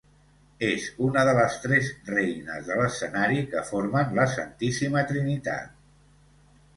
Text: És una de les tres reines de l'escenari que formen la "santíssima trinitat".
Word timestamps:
És 0.67 0.85
una 1.07 1.25
de 1.27 1.33
les 1.39 1.57
tres 1.65 1.91
reines 2.07 2.65
de 2.69 2.77
l'escenari 2.79 3.43
que 3.51 3.63
formen 3.67 4.17
la 4.21 4.25
"santíssima 4.37 5.05
trinitat". 5.13 5.77